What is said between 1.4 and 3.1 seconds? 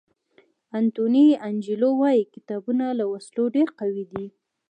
انجیلو وایي کتابونه له